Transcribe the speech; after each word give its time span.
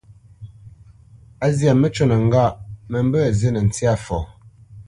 A 1.45 1.47
zyâ 1.57 1.71
məcûnə 1.81 2.15
ŋgâʼ: 2.25 2.53
mə 2.91 2.97
mbə̄ 3.07 3.23
zînə 3.39 3.59
ntsyâ 3.67 3.93
fɔ. 4.05 4.19